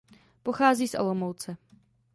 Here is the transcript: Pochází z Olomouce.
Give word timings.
Pochází 0.43 0.87
z 0.87 0.93
Olomouce. 0.95 1.57